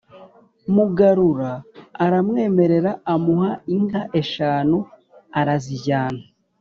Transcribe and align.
mugarura 0.73 1.51
aramwemerera, 2.05 2.91
amuha 3.13 3.51
inka 3.75 4.01
eshanu, 4.21 4.77
arazijyana. 5.39 6.23